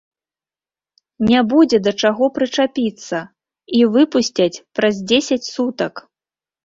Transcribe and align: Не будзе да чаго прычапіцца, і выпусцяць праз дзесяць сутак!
Не 1.31 1.41
будзе 1.51 1.77
да 1.87 1.91
чаго 2.07 2.25
прычапіцца, 2.37 3.17
і 3.81 3.85
выпусцяць 3.97 4.61
праз 4.81 4.95
дзесяць 5.13 5.43
сутак! 5.55 5.93